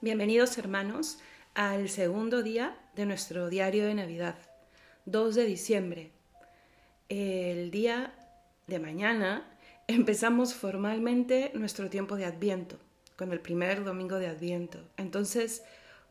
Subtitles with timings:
[0.00, 1.18] Bienvenidos hermanos
[1.54, 4.38] al segundo día de nuestro diario de Navidad,
[5.06, 6.12] 2 de diciembre.
[7.08, 8.14] El día
[8.68, 9.58] de mañana
[9.88, 12.78] empezamos formalmente nuestro tiempo de Adviento,
[13.16, 14.88] con el primer domingo de Adviento.
[14.96, 15.64] Entonces,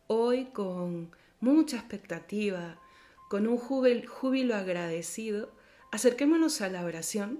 [0.08, 2.82] hoy con mucha expectativa,
[3.30, 5.54] con un júbilo agradecido,
[5.94, 7.40] acerquémonos a la oración,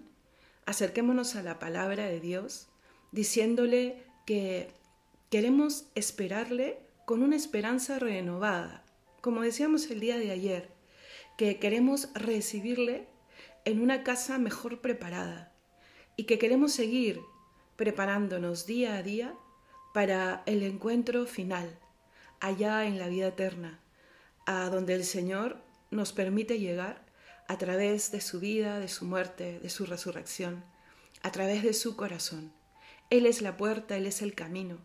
[0.66, 2.70] acerquémonos a la palabra de Dios,
[3.12, 4.77] diciéndole que
[5.30, 8.86] Queremos esperarle con una esperanza renovada,
[9.20, 10.70] como decíamos el día de ayer,
[11.38, 13.10] que queremos recibirle
[13.66, 15.52] en una casa mejor preparada
[16.16, 17.20] y que queremos seguir
[17.76, 19.36] preparándonos día a día
[19.94, 21.78] para el encuentro final,
[22.40, 23.82] allá en la vida eterna,
[24.46, 25.58] a donde el Señor
[25.92, 27.06] nos permite llegar
[27.50, 30.64] a través de su vida, de su muerte, de su resurrección,
[31.22, 32.54] a través de su corazón.
[33.10, 34.78] Él es la puerta, Él es el camino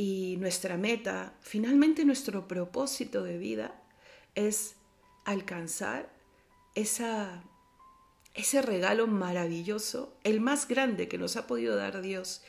[0.00, 3.82] y nuestra meta, finalmente nuestro propósito de vida
[4.34, 4.76] es
[5.26, 6.10] alcanzar
[6.74, 7.42] esa,
[8.32, 12.42] ese regalo maravilloso, el más grande que nos ha podido dar Dios,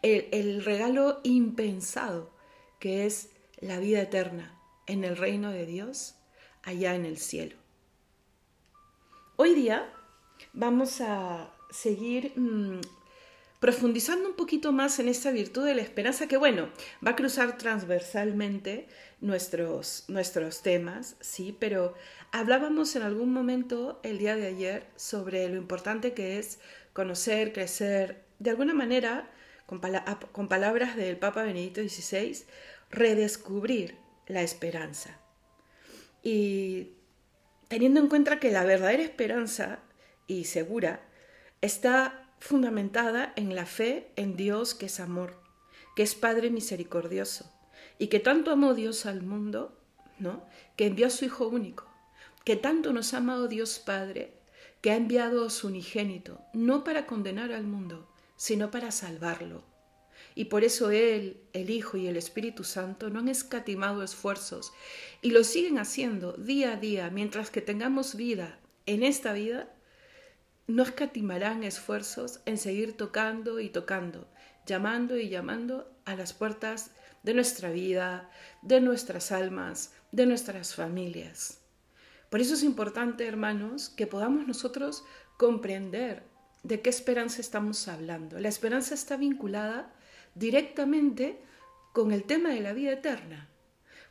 [0.00, 2.32] el, el regalo impensado
[2.80, 6.14] que es la vida eterna en el reino de Dios,
[6.62, 7.58] allá en el cielo.
[9.36, 9.92] Hoy día
[10.54, 12.80] vamos a seguir mm,
[13.64, 16.68] profundizando un poquito más en esta virtud de la esperanza que, bueno,
[17.02, 18.88] va a cruzar transversalmente
[19.22, 21.94] nuestros, nuestros temas, sí, pero
[22.30, 26.58] hablábamos en algún momento el día de ayer sobre lo importante que es
[26.92, 29.30] conocer, crecer, de alguna manera,
[29.64, 29.80] con,
[30.32, 32.44] con palabras del Papa Benedicto XVI,
[32.90, 35.18] redescubrir la esperanza.
[36.22, 36.90] Y
[37.68, 39.78] teniendo en cuenta que la verdadera esperanza
[40.26, 41.00] y segura
[41.62, 45.40] está fundamentada en la fe en Dios que es amor,
[45.96, 47.50] que es Padre misericordioso
[47.98, 49.80] y que tanto amó Dios al mundo,
[50.18, 50.44] ¿no?
[50.76, 51.86] Que envió a su Hijo único,
[52.44, 54.34] que tanto nos ha amado Dios Padre,
[54.82, 59.64] que ha enviado a su unigénito, no para condenar al mundo, sino para salvarlo.
[60.34, 64.74] Y por eso Él, el Hijo y el Espíritu Santo no han escatimado esfuerzos
[65.22, 69.74] y lo siguen haciendo día a día mientras que tengamos vida en esta vida
[70.66, 74.26] no escatimarán esfuerzos en seguir tocando y tocando,
[74.66, 76.90] llamando y llamando a las puertas
[77.22, 78.30] de nuestra vida,
[78.62, 81.60] de nuestras almas, de nuestras familias.
[82.30, 85.04] Por eso es importante, hermanos, que podamos nosotros
[85.36, 86.24] comprender
[86.62, 88.40] de qué esperanza estamos hablando.
[88.40, 89.94] La esperanza está vinculada
[90.34, 91.40] directamente
[91.92, 93.48] con el tema de la vida eterna,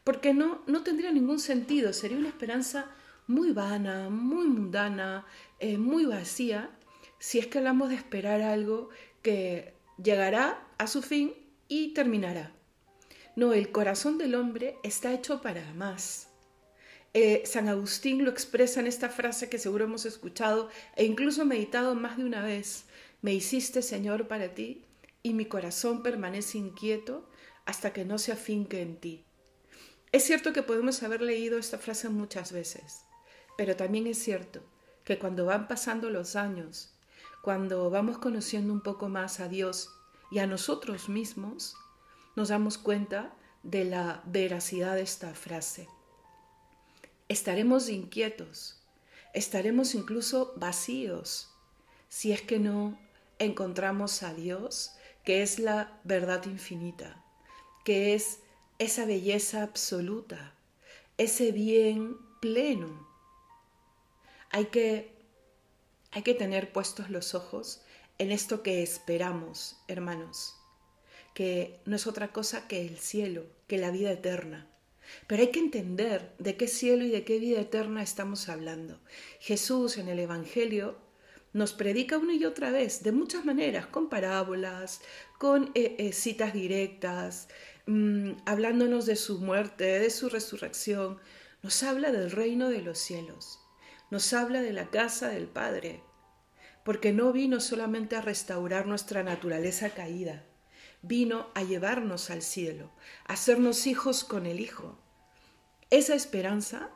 [0.03, 2.92] porque no, no tendría ningún sentido, sería una esperanza
[3.28, 5.26] muy vana, muy mundana,
[5.60, 6.72] eh, muy vacía,
[7.20, 8.90] si es que hablamos de esperar algo
[9.22, 11.34] que llegará a su fin
[11.68, 12.52] y terminará.
[13.36, 16.28] No, el corazón del hombre está hecho para más.
[17.14, 21.96] Eh, San Agustín lo expresa en esta frase que seguro hemos escuchado e incluso meditado
[21.96, 22.86] más de una vez.
[23.22, 24.84] Me hiciste, Señor, para ti,
[25.22, 27.30] y mi corazón permanece inquieto
[27.66, 29.24] hasta que no se afinque en ti.
[30.12, 33.06] Es cierto que podemos haber leído esta frase muchas veces,
[33.58, 34.62] pero también es cierto
[35.03, 36.94] que cuando van pasando los años,
[37.41, 39.90] cuando vamos conociendo un poco más a Dios
[40.31, 41.75] y a nosotros mismos,
[42.36, 45.88] nos damos cuenta de la veracidad de esta frase.
[47.28, 48.81] Estaremos inquietos,
[49.34, 51.50] estaremos incluso vacíos
[52.09, 52.97] si es que no
[53.40, 57.24] encontramos a Dios, que es la verdad infinita,
[57.84, 58.40] que es
[58.80, 60.53] esa belleza absoluta,
[61.18, 63.12] ese bien pleno
[64.53, 65.12] hay que,
[66.12, 67.81] hay que tener puestos los ojos
[68.19, 70.56] en esto que esperamos, hermanos,
[71.34, 74.69] que no es otra cosa que el cielo, que la vida eterna.
[75.25, 79.00] Pero hay que entender de qué cielo y de qué vida eterna estamos hablando.
[79.40, 80.97] Jesús en el Evangelio
[81.52, 85.01] nos predica una y otra vez, de muchas maneras, con parábolas,
[85.39, 87.48] con eh, eh, citas directas,
[87.88, 91.19] mm, hablándonos de su muerte, de su resurrección.
[91.63, 93.62] Nos habla del reino de los cielos
[94.13, 96.04] nos habla de la casa del Padre,
[96.86, 100.44] porque no vino solamente a restaurar nuestra naturaleza caída,
[101.01, 102.92] vino a llevarnos al cielo,
[103.25, 105.00] a hacernos hijos con el Hijo.
[105.89, 106.92] Esa esperanza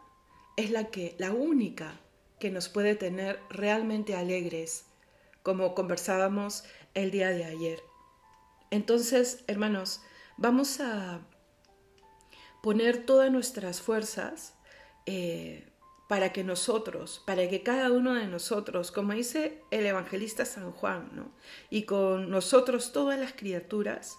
[0.57, 1.99] es la que, la única
[2.39, 4.85] que nos puede tener realmente alegres,
[5.41, 7.81] como conversábamos el día de ayer.
[8.69, 10.01] Entonces, hermanos,
[10.37, 11.21] vamos a
[12.61, 14.53] poner todas nuestras fuerzas
[15.07, 15.67] eh,
[16.07, 21.09] para que nosotros, para que cada uno de nosotros, como dice el evangelista San Juan,
[21.13, 21.31] ¿no?
[21.69, 24.17] y con nosotros todas las criaturas,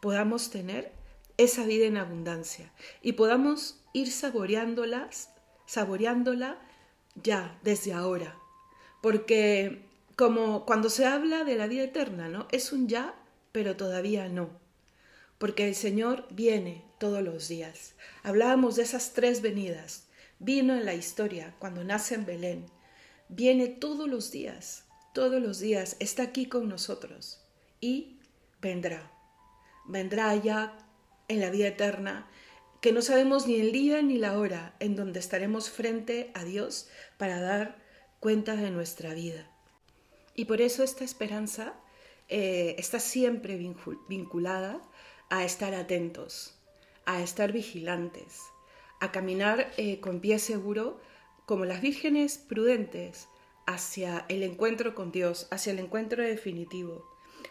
[0.00, 0.92] podamos tener
[1.36, 2.72] esa vida en abundancia
[3.02, 5.30] y podamos ir saboreándolas,
[5.66, 6.58] saboreándola
[7.22, 8.38] ya, desde ahora.
[9.02, 9.82] Porque
[10.16, 12.48] como cuando se habla de la vida eterna, ¿no?
[12.50, 13.14] Es un ya,
[13.52, 14.50] pero todavía no.
[15.38, 17.94] Porque el Señor viene todos los días.
[18.22, 20.05] Hablábamos de esas tres venidas.
[20.38, 22.66] Vino en la historia cuando nace en Belén.
[23.28, 24.84] Viene todos los días,
[25.14, 27.40] todos los días, está aquí con nosotros
[27.80, 28.18] y
[28.60, 29.10] vendrá.
[29.86, 30.76] Vendrá ya
[31.28, 32.28] en la vida eterna,
[32.80, 36.88] que no sabemos ni el día ni la hora en donde estaremos frente a Dios
[37.16, 37.78] para dar
[38.20, 39.50] cuenta de nuestra vida.
[40.34, 41.74] Y por eso esta esperanza
[42.28, 43.56] eh, está siempre
[44.08, 44.82] vinculada
[45.30, 46.54] a estar atentos,
[47.06, 48.42] a estar vigilantes,
[49.00, 51.00] a caminar eh, con pie seguro
[51.44, 53.28] como las vírgenes prudentes
[53.66, 57.04] hacia el encuentro con Dios, hacia el encuentro definitivo.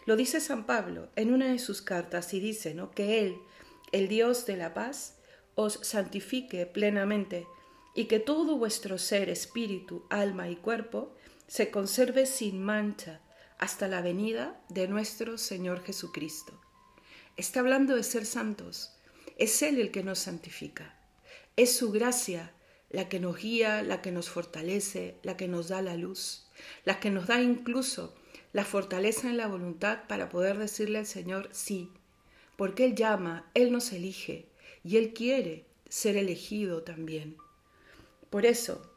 [0.05, 2.91] Lo dice San Pablo en una de sus cartas y dice ¿no?
[2.91, 3.37] que Él,
[3.91, 5.17] el Dios de la paz,
[5.55, 7.47] os santifique plenamente
[7.93, 11.15] y que todo vuestro ser, espíritu, alma y cuerpo
[11.47, 13.21] se conserve sin mancha
[13.57, 16.59] hasta la venida de nuestro Señor Jesucristo.
[17.37, 18.97] Está hablando de ser santos.
[19.37, 20.94] Es Él el que nos santifica.
[21.57, 22.53] Es su gracia
[22.89, 26.47] la que nos guía, la que nos fortalece, la que nos da la luz,
[26.83, 28.15] la que nos da incluso
[28.53, 31.91] la fortaleza en la voluntad para poder decirle al Señor sí,
[32.55, 34.47] porque Él llama, Él nos elige
[34.83, 37.37] y Él quiere ser elegido también.
[38.29, 38.93] Por eso,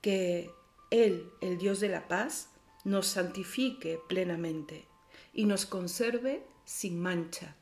[0.00, 0.50] que
[0.90, 2.50] Él, el Dios de la paz,
[2.84, 4.86] nos santifique plenamente
[5.32, 7.56] y nos conserve sin mancha.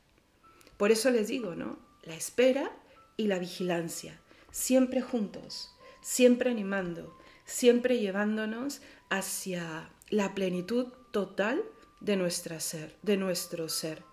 [0.77, 1.79] Por eso les digo, ¿no?
[2.03, 2.71] La espera
[3.17, 11.63] y la vigilancia, siempre juntos, siempre animando, siempre llevándonos hacia la plenitud total
[11.99, 14.03] de, nuestra ser, de nuestro ser.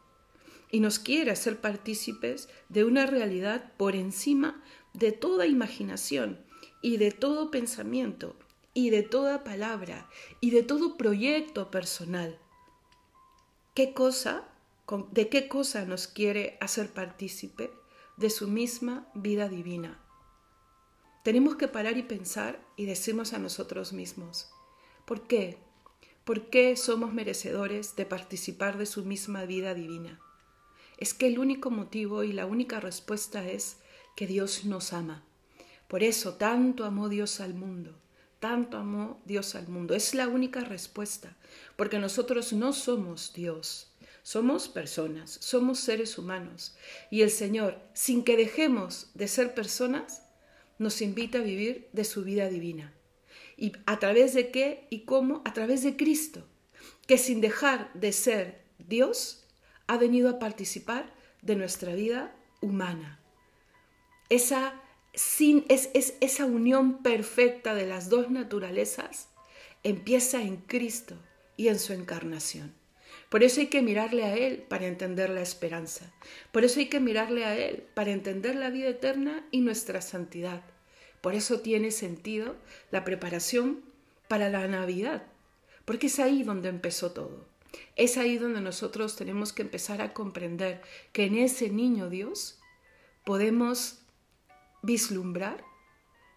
[0.71, 4.63] Y nos quiere hacer partícipes de una realidad por encima
[4.95, 6.45] de toda imaginación
[6.83, 8.37] y de todo pensamiento
[8.75, 10.09] y de toda palabra
[10.41, 12.39] y de todo proyecto personal.
[13.75, 14.49] ¿Qué cosa,
[15.13, 17.71] de qué cosa nos quiere hacer partícipe?
[18.17, 20.06] De su misma vida divina.
[21.27, 24.49] Tenemos que parar y pensar y decirnos a nosotros mismos,
[25.05, 25.59] ¿por qué?
[26.25, 30.21] ¿Por qué somos merecedores de participar de su misma vida divina?
[30.99, 33.79] Es que el único motivo y la única respuesta es
[34.15, 35.25] que Dios nos ama.
[35.89, 37.99] Por eso tanto amó Dios al mundo,
[38.39, 39.97] tanto amó Dios al mundo.
[39.97, 41.37] Es la única respuesta,
[41.75, 43.91] porque nosotros no somos Dios,
[44.23, 46.77] somos personas, somos seres humanos.
[47.11, 50.23] Y el Señor, sin que dejemos de ser personas,
[50.79, 52.93] nos invita a vivir de su vida divina.
[53.57, 55.43] ¿Y a través de qué y cómo?
[55.45, 56.47] A través de Cristo,
[57.07, 59.47] que sin dejar de ser Dios,
[59.87, 61.13] ha venido a participar
[61.43, 63.21] de nuestra vida humana.
[64.29, 64.81] Esa,
[65.15, 69.29] sin, es, es, esa unión perfecta de las dos naturalezas
[69.83, 71.17] empieza en Cristo
[71.57, 72.75] y en su encarnación.
[73.37, 76.11] Por eso hay que mirarle a Él para entender la esperanza.
[76.53, 80.65] Por eso hay que mirarle a Él para entender la vida eterna y nuestra santidad.
[81.21, 82.57] Por eso tiene sentido
[82.91, 83.85] la preparación
[84.27, 85.27] para la Navidad,
[85.85, 87.47] porque es ahí donde empezó todo.
[87.95, 90.81] Es ahí donde nosotros tenemos que empezar a comprender
[91.13, 92.59] que en ese niño Dios
[93.27, 93.99] podemos
[94.83, 95.63] vislumbrar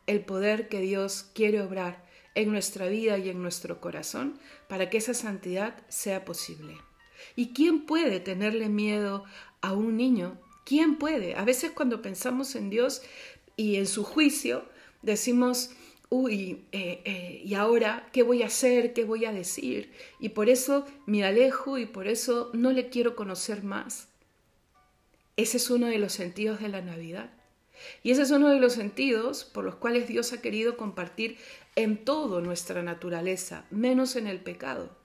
[0.06, 4.98] el poder que Dios quiere obrar en nuestra vida y en nuestro corazón para que
[4.98, 6.89] esa santidad sea posible.
[7.36, 9.26] ¿Y quién puede tenerle miedo
[9.62, 10.38] a un niño?
[10.66, 11.36] ¿Quién puede?
[11.36, 13.02] A veces cuando pensamos en Dios
[13.56, 14.64] y en su juicio,
[15.02, 15.72] decimos,
[16.10, 18.94] uy, eh, eh, ¿y ahora qué voy a hacer?
[18.94, 19.92] ¿Qué voy a decir?
[20.20, 24.10] Y por eso me alejo y por eso no le quiero conocer más.
[25.38, 27.32] Ese es uno de los sentidos de la Navidad.
[28.04, 31.38] Y ese es uno de los sentidos por los cuales Dios ha querido compartir
[31.76, 34.99] en todo nuestra naturaleza, menos en el pecado.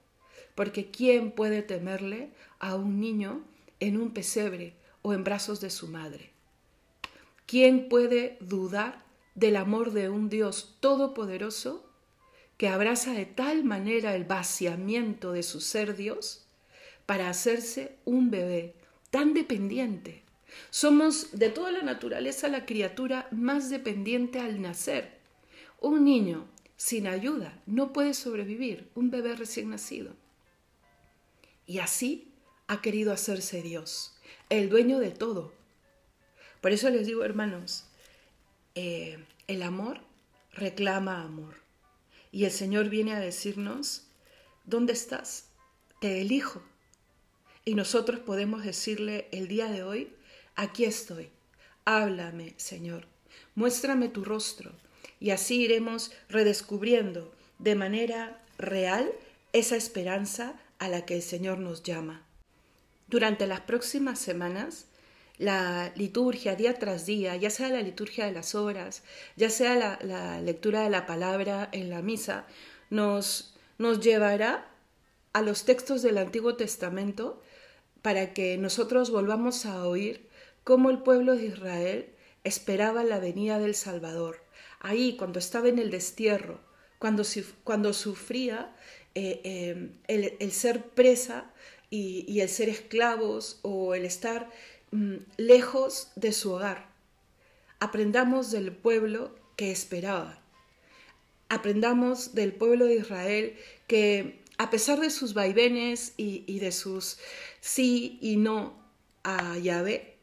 [0.55, 3.43] Porque ¿quién puede temerle a un niño
[3.79, 6.31] en un pesebre o en brazos de su madre?
[7.45, 11.85] ¿Quién puede dudar del amor de un Dios todopoderoso
[12.57, 16.47] que abraza de tal manera el vaciamiento de su ser Dios
[17.05, 18.73] para hacerse un bebé
[19.11, 20.23] tan dependiente?
[20.69, 25.19] Somos de toda la naturaleza la criatura más dependiente al nacer.
[25.81, 26.47] Un niño
[26.77, 30.15] sin ayuda no puede sobrevivir, un bebé recién nacido.
[31.65, 32.33] Y así
[32.67, 34.15] ha querido hacerse Dios,
[34.49, 35.53] el dueño de todo.
[36.61, 37.85] Por eso les digo, hermanos,
[38.75, 40.01] eh, el amor
[40.53, 41.55] reclama amor.
[42.31, 44.07] Y el Señor viene a decirnos,
[44.65, 45.49] ¿dónde estás?
[46.01, 46.63] Te elijo.
[47.63, 50.13] Y nosotros podemos decirle el día de hoy,
[50.55, 51.29] aquí estoy.
[51.85, 53.07] Háblame, Señor.
[53.55, 54.71] Muéstrame tu rostro
[55.19, 59.11] y así iremos redescubriendo de manera real
[59.53, 62.25] esa esperanza a la que el Señor nos llama.
[63.07, 64.87] Durante las próximas semanas,
[65.37, 69.03] la liturgia día tras día, ya sea la liturgia de las horas,
[69.35, 72.45] ya sea la, lectura de la palabra en la misa,
[72.89, 74.71] nos, nos llevará
[75.33, 77.41] a los textos del Antiguo Testamento
[78.01, 80.29] para que nosotros volvamos a oír
[80.63, 82.13] cómo el pueblo de Israel
[82.43, 84.43] esperaba la venida del Salvador.
[84.79, 86.59] Ahí, cuando estaba en el destierro,
[86.99, 87.23] cuando,
[87.63, 88.73] cuando sufría
[89.15, 89.39] eh,
[90.07, 91.49] eh, el, ser presa
[91.89, 94.51] y, el ser esclavos o el estar
[94.91, 96.89] mm, lejos de su hogar.
[97.79, 100.41] Aprendamos del pueblo que esperaba.
[101.47, 103.55] Aprendamos del pueblo de Israel
[103.87, 107.17] que a pesar de sus vaivenes y, y de sus
[107.61, 108.77] sí y no
[109.23, 110.17] a Yahvé,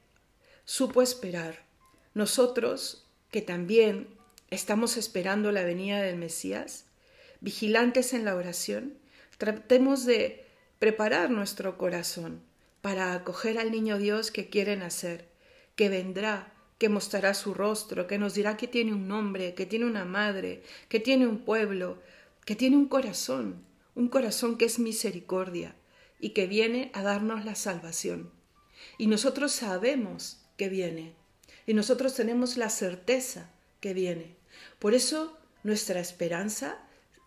[0.66, 1.64] supo esperar.
[2.12, 4.08] Nosotros, que también
[4.50, 6.84] estamos esperando la venida del Mesías,
[7.42, 8.94] vigilantes en la oración,
[9.36, 10.46] tratemos de
[10.78, 12.40] preparar nuestro corazón
[12.80, 15.28] para acoger al niño Dios que quiere nacer,
[15.76, 19.86] que vendrá, que mostrará su rostro, que nos dirá que tiene un nombre, que tiene
[19.86, 22.00] una madre, que tiene un pueblo,
[22.44, 25.74] que tiene un corazón, un corazón que es misericordia
[26.20, 28.30] y que viene a darnos la salvación.
[28.98, 31.14] Y nosotros sabemos que viene,
[31.66, 34.36] y nosotros tenemos la certeza que viene.
[34.78, 36.78] Por eso nuestra esperanza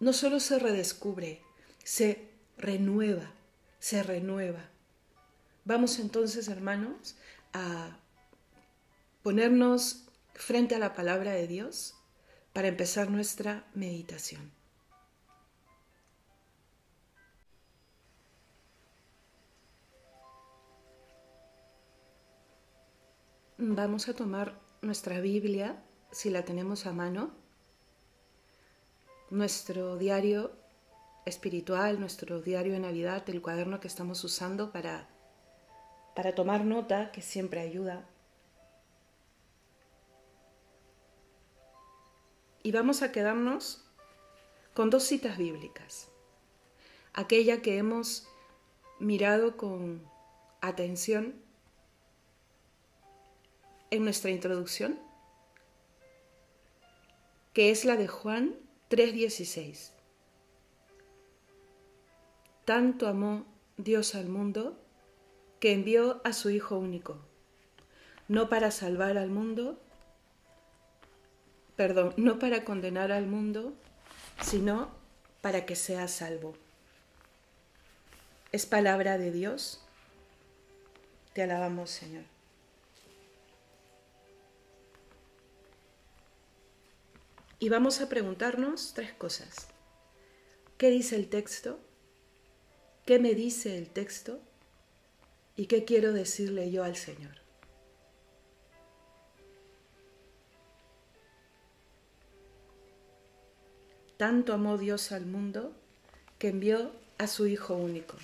[0.06, 1.42] no solo se redescubre,
[1.84, 3.34] se renueva,
[3.80, 4.70] se renueva.
[5.64, 7.18] Vamos entonces, hermanos,
[7.54, 7.98] a
[9.24, 10.04] ponernos
[10.36, 11.96] frente a la palabra de Dios
[12.54, 14.52] para empezar nuestra meditación.
[23.58, 27.45] Vamos a tomar nuestra Biblia, si la tenemos a mano,
[29.30, 30.52] nuestro diario
[31.26, 35.10] espiritual, nuestro diario de Navidad, el cuaderno que estamos usando para,
[36.16, 38.08] para tomar nota, que siempre ayuda.
[42.62, 43.86] Y vamos a quedarnos
[44.74, 46.10] con dos citas bíblicas.
[47.14, 48.28] Aquella que hemos
[49.00, 50.08] mirado con
[50.62, 51.36] atención
[53.90, 55.00] en nuestra introducción,
[57.54, 59.92] que es la de Juan 3:16.
[62.66, 63.46] Tanto amó
[63.78, 64.80] Dios al mundo
[65.60, 67.20] que envió a su Hijo único,
[68.28, 69.80] no para salvar al mundo,
[71.76, 73.74] perdón, no para condenar al mundo,
[74.42, 74.90] sino
[75.42, 76.56] para que sea salvo.
[78.52, 79.82] Es palabra de Dios.
[81.34, 82.35] Te alabamos, Señor.
[87.60, 89.68] Y vamos a preguntarnos tres cosas.
[90.78, 91.80] ¿Qué dice el texto?
[93.06, 94.40] ¿Qué me dice el texto?
[95.56, 97.46] ¿Y qué quiero decirle yo al Señor?
[104.18, 105.74] Tanto amó Dios al mundo
[106.40, 108.18] que envió a su Hijo único,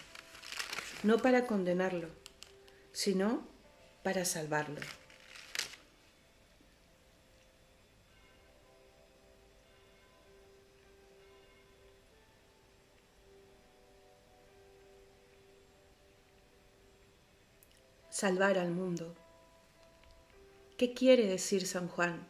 [1.04, 2.10] no para condenarlo,
[2.92, 3.48] sino
[4.04, 4.82] para salvarlo.
[18.12, 19.16] Salvar al mundo.
[20.78, 22.28] ¿Qué quiere decir San Juan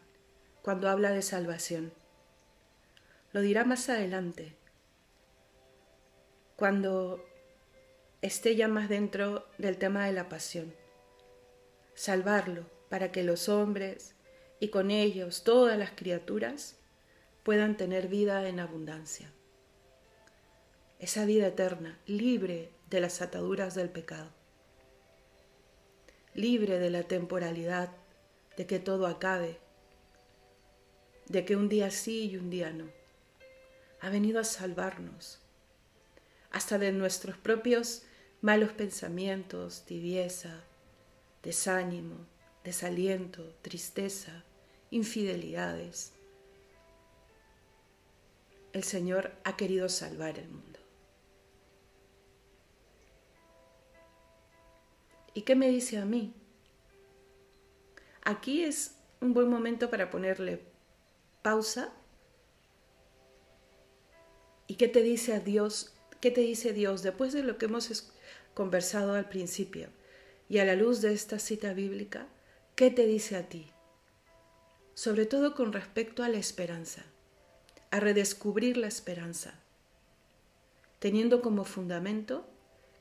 [0.62, 1.92] cuando habla de salvación?
[3.34, 4.56] Lo dirá más adelante,
[6.56, 7.26] cuando
[8.22, 10.76] esté ya más dentro del tema de la pasión.
[11.96, 14.14] Salvarlo para que los hombres
[14.60, 16.76] y con ellos todas las criaturas
[17.42, 19.32] puedan tener vida en abundancia.
[21.00, 24.41] Esa vida eterna, libre de las ataduras del pecado
[26.34, 27.90] libre de la temporalidad,
[28.58, 29.60] de que todo acabe,
[31.28, 32.90] de que un día sí y un día no.
[34.02, 35.40] Ha venido a salvarnos,
[36.52, 38.04] hasta de nuestros propios
[38.42, 40.64] malos pensamientos, tibieza,
[41.44, 42.26] desánimo,
[42.64, 44.44] desaliento, tristeza,
[44.90, 46.14] infidelidades.
[48.74, 50.71] El Señor ha querido salvar el mundo.
[55.34, 56.34] ¿Y qué me dice a mí?
[58.24, 60.62] Aquí es un buen momento para ponerle
[61.42, 61.94] pausa.
[64.68, 65.94] ¿Y qué te dice a Dios?
[66.20, 68.14] ¿Qué te dice Dios después de lo que hemos
[68.54, 69.90] conversado al principio?
[70.50, 72.28] Y a la luz de esta cita bíblica,
[72.76, 73.68] ¿qué te dice a ti?
[74.94, 77.06] Sobre todo con respecto a la esperanza,
[77.90, 79.62] a redescubrir la esperanza,
[81.00, 82.46] teniendo como fundamento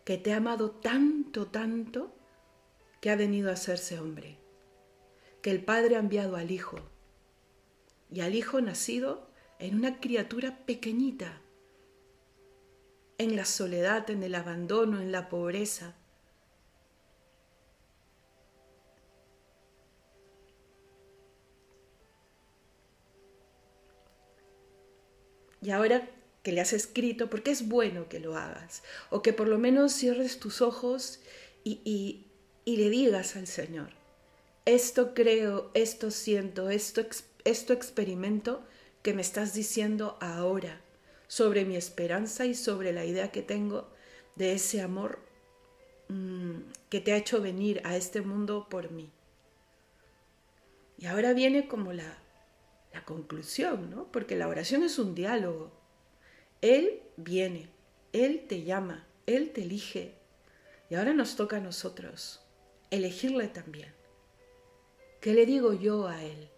[0.05, 2.15] que te ha amado tanto, tanto,
[3.01, 4.39] que ha venido a hacerse hombre,
[5.43, 6.79] que el Padre ha enviado al Hijo,
[8.11, 11.41] y al Hijo nacido en una criatura pequeñita,
[13.19, 15.95] en la soledad, en el abandono, en la pobreza.
[25.63, 26.09] Y ahora
[26.43, 29.93] que le has escrito, porque es bueno que lo hagas, o que por lo menos
[29.93, 31.21] cierres tus ojos
[31.63, 32.30] y, y,
[32.77, 33.91] le digas al Señor,
[34.67, 37.03] esto creo, esto siento, esto,
[37.45, 38.63] esto experimento
[39.03, 40.81] que me estás diciendo ahora
[41.27, 43.89] sobre mi esperanza y sobre la idea que tengo
[44.37, 45.21] de ese amor
[46.09, 46.57] mm,
[46.89, 49.11] que te ha hecho venir a este mundo por mí.
[50.99, 52.19] Y ahora viene como la,
[52.93, 54.13] la conclusión, ¿no?
[54.13, 55.73] Porque la oración es un diálogo.
[56.61, 57.71] Él viene,
[58.13, 60.15] Él te llama, Él te elige.
[60.91, 62.41] Y ahora nos toca a nosotros
[62.91, 63.93] elegirle también.
[65.21, 66.49] ¿Qué le digo yo a Él?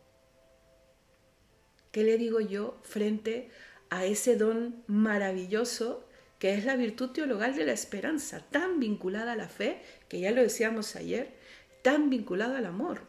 [1.90, 3.50] ¿Qué le digo yo frente
[3.90, 6.08] a ese don maravilloso
[6.38, 10.30] que es la virtud teologal de la esperanza, tan vinculada a la fe, que ya
[10.30, 11.34] lo decíamos ayer,
[11.82, 13.02] tan vinculada al amor?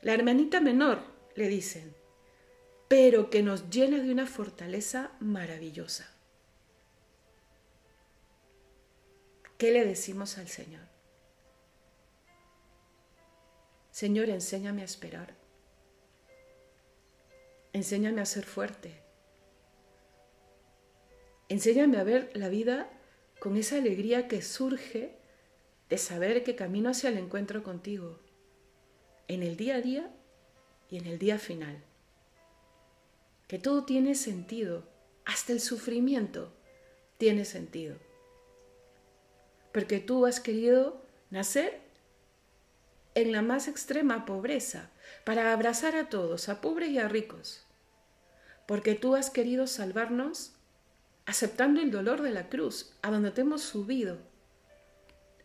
[0.00, 1.00] La hermanita menor,
[1.34, 1.94] le dicen,
[2.88, 6.10] pero que nos llena de una fortaleza maravillosa.
[9.58, 10.91] ¿Qué le decimos al Señor?
[13.92, 15.34] Señor, enséñame a esperar.
[17.74, 19.02] Enséñame a ser fuerte.
[21.50, 22.90] Enséñame a ver la vida
[23.38, 25.18] con esa alegría que surge
[25.90, 28.18] de saber que camino hacia el encuentro contigo,
[29.28, 30.10] en el día a día
[30.88, 31.84] y en el día final.
[33.46, 34.88] Que todo tiene sentido,
[35.26, 36.54] hasta el sufrimiento
[37.18, 37.98] tiene sentido.
[39.70, 41.81] Porque tú has querido nacer
[43.14, 44.90] en la más extrema pobreza,
[45.24, 47.64] para abrazar a todos, a pobres y a ricos,
[48.66, 50.52] porque tú has querido salvarnos
[51.26, 54.18] aceptando el dolor de la cruz, a donde te hemos subido,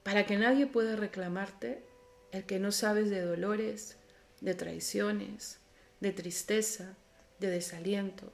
[0.03, 1.84] para que nadie pueda reclamarte
[2.32, 3.97] el que no sabes de dolores,
[4.41, 5.60] de traiciones,
[5.99, 6.95] de tristeza,
[7.39, 8.32] de desaliento,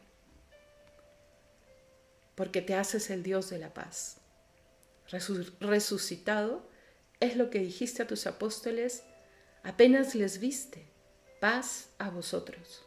[2.35, 4.17] porque te haces el Dios de la paz.
[5.59, 6.67] Resucitado
[7.19, 9.03] es lo que dijiste a tus apóstoles
[9.63, 10.85] apenas les viste,
[11.39, 12.85] paz a vosotros.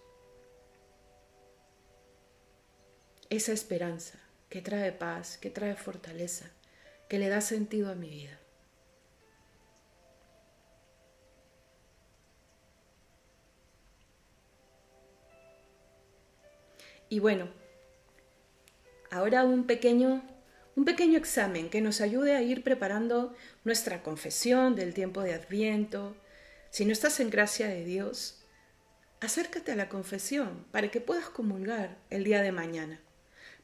[3.28, 6.50] Esa esperanza que trae paz, que trae fortaleza,
[7.08, 8.38] que le da sentido a mi vida.
[17.08, 17.48] Y bueno,
[19.10, 20.22] ahora un pequeño,
[20.74, 23.34] un pequeño examen que nos ayude a ir preparando
[23.64, 26.16] nuestra confesión del tiempo de Adviento,
[26.76, 28.42] si no estás en gracia de Dios,
[29.22, 33.00] acércate a la confesión para que puedas comulgar el día de mañana,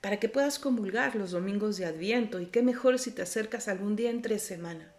[0.01, 3.97] para que puedas comulgar los domingos de Adviento y qué mejor si te acercas algún
[3.97, 4.95] día entre semana,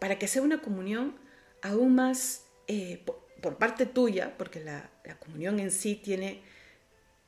[0.00, 1.20] para que sea una comunión
[1.62, 3.00] aún más eh,
[3.40, 6.42] por, parte tuya, porque la, la comunión en sí tiene,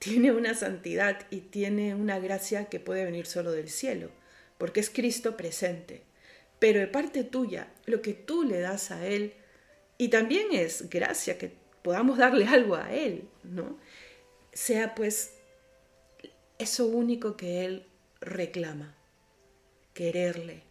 [0.00, 4.10] tiene una santidad y tiene una gracia que puede venir solo del cielo,
[4.58, 6.02] porque es Cristo presente.
[6.58, 9.34] Pero de parte tuya, lo que tú le das a Él,
[10.02, 13.78] y también es gracia que podamos darle algo a Él, ¿no?
[14.52, 15.34] Sea pues
[16.58, 17.86] eso único que Él
[18.20, 18.96] reclama,
[19.94, 20.64] quererle,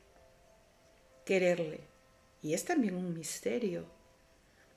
[1.24, 1.80] quererle.
[2.42, 3.86] Y es también un misterio,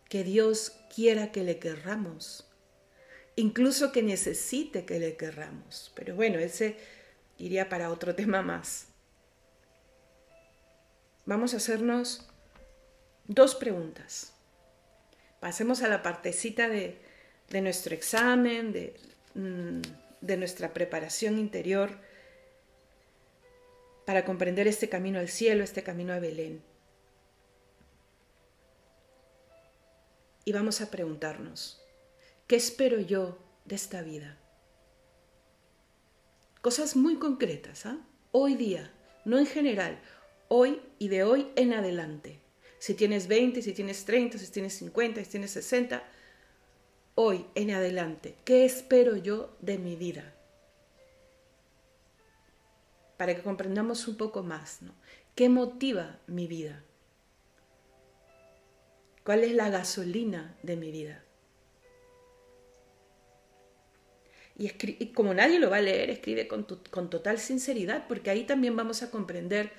[0.09, 2.49] que Dios quiera que le querramos,
[3.35, 5.91] incluso que necesite que le querramos.
[5.97, 6.77] Pero bueno, ese
[7.39, 8.87] iría para otro tema más.
[11.27, 12.29] Vamos a hacernos
[13.27, 14.34] dos preguntas
[15.45, 16.97] pasemos a la partecita de,
[17.61, 18.97] nuestro examen, de,
[19.35, 19.83] mm,
[20.23, 21.99] de nuestra preparación interior
[24.07, 26.63] para comprender este camino al cielo, este camino a Belén.
[30.47, 31.79] Y vamos a preguntarnos,
[32.47, 34.39] ¿qué espero yo de esta vida?
[36.63, 37.99] Cosas muy concretas, ¿ah?
[38.33, 38.91] Hoy día,
[39.27, 40.01] no en general,
[40.49, 42.44] hoy y de hoy en adelante
[42.85, 46.05] si tienes 20, si tienes 30, si tienes 50, si tienes 60,
[47.15, 50.35] hoy en adelante, ¿qué espero yo de mi vida?
[53.17, 54.95] Para que comprendamos un poco más, ¿no?
[55.35, 56.85] ¿Qué motiva mi vida?
[59.25, 61.25] ¿Cuál es la gasolina de mi vida?
[64.59, 64.69] Y,
[65.15, 69.03] como nadie lo va a leer, escribe con, con total sinceridad, porque ahí también vamos
[69.03, 69.73] a comprender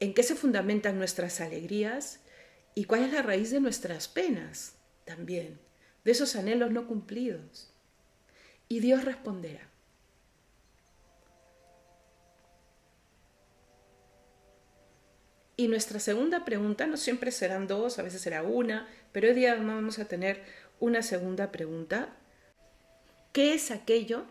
[0.00, 2.20] en qué se fundamentan nuestras alegrías
[2.76, 4.74] y cuál es la raíz de nuestras penas
[5.06, 5.58] también,
[6.04, 7.72] de esos anhelos no cumplidos.
[8.68, 9.66] Y Dios responderá.
[15.56, 19.54] Y nuestra segunda pregunta, no siempre serán dos, a veces será una, pero hoy día
[19.54, 20.44] vamos a tener
[20.78, 22.14] una segunda pregunta.
[23.32, 24.26] ¿Qué es aquello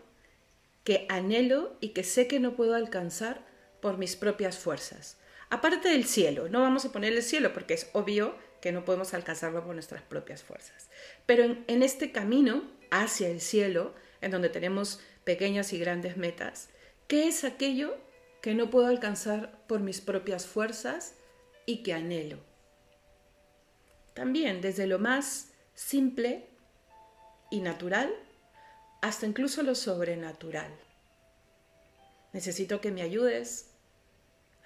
[0.84, 3.44] que anhelo y que sé que no puedo alcanzar
[3.82, 5.16] por mis propias fuerzas?
[5.50, 9.14] Aparte del cielo, no vamos a poner el cielo porque es obvio que no podemos
[9.14, 10.88] alcanzarlo por nuestras propias fuerzas.
[11.24, 16.68] Pero en, en este camino hacia el cielo, en donde tenemos pequeñas y grandes metas,
[17.06, 17.96] ¿qué es aquello
[18.46, 21.14] que no puedo alcanzar por mis propias fuerzas
[21.66, 22.38] y que anhelo.
[24.14, 26.48] También desde lo más simple
[27.50, 28.14] y natural
[29.02, 30.72] hasta incluso lo sobrenatural.
[32.32, 33.74] Necesito que me ayudes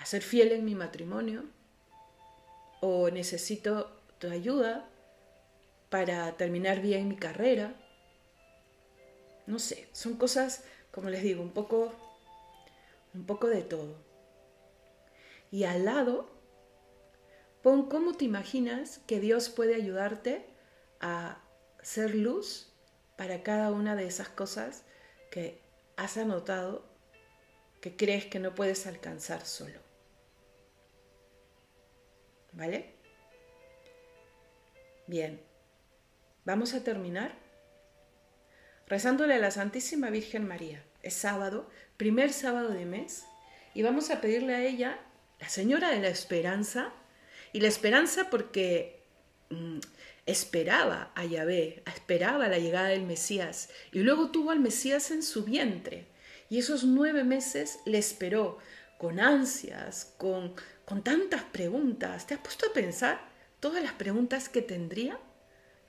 [0.00, 1.44] a ser fiel en mi matrimonio
[2.80, 4.88] o necesito tu ayuda
[5.90, 7.74] para terminar bien mi carrera.
[9.46, 11.92] No sé, son cosas, como les digo, un poco
[13.12, 13.96] un poco de todo.
[15.50, 16.40] Y al lado
[17.62, 20.46] Pon cómo te imaginas que Dios puede ayudarte
[21.00, 21.42] a
[21.82, 22.72] ser luz
[23.18, 24.84] para cada una de esas cosas
[25.30, 25.60] que
[25.96, 26.88] has anotado
[27.82, 29.89] que crees que no puedes alcanzar solo.
[32.52, 32.94] ¿Vale?
[35.06, 35.40] Bien,
[36.44, 37.34] vamos a terminar
[38.86, 40.84] rezándole a la Santísima Virgen María.
[41.02, 43.24] Es sábado, primer sábado de mes,
[43.74, 44.98] y vamos a pedirle a ella,
[45.38, 46.92] la Señora de la Esperanza,
[47.52, 49.02] y la esperanza porque
[49.50, 49.78] mm,
[50.26, 55.44] esperaba a Yahvé, esperaba la llegada del Mesías y luego tuvo al Mesías en su
[55.44, 56.06] vientre.
[56.48, 58.58] Y esos nueve meses le esperó
[58.98, 60.54] con ansias, con,
[60.90, 62.26] con tantas preguntas.
[62.26, 63.20] ¿Te has puesto a pensar
[63.60, 65.20] todas las preguntas que tendría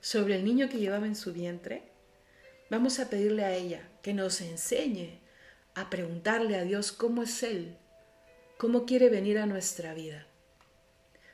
[0.00, 1.82] sobre el niño que llevaba en su vientre?
[2.70, 5.18] Vamos a pedirle a ella que nos enseñe
[5.74, 7.76] a preguntarle a Dios cómo es Él,
[8.58, 10.28] cómo quiere venir a nuestra vida.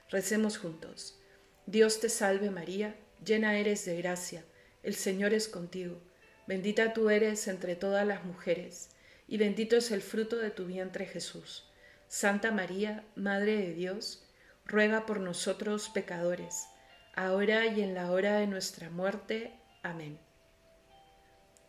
[0.08, 1.20] Recemos juntos.
[1.66, 4.46] Dios te salve María, llena eres de gracia,
[4.82, 6.00] el Señor es contigo,
[6.46, 8.88] bendita tú eres entre todas las mujeres,
[9.26, 11.67] y bendito es el fruto de tu vientre Jesús.
[12.08, 14.26] Santa María, Madre de Dios,
[14.64, 16.66] ruega por nosotros pecadores,
[17.14, 19.52] ahora y en la hora de nuestra muerte.
[19.82, 20.18] Amén.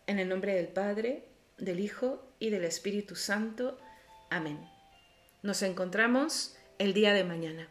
[0.08, 3.80] En el nombre del Padre, del Hijo y del Espíritu Santo.
[4.30, 4.66] Amén.
[5.44, 7.70] Nos encontramos el día de mañana.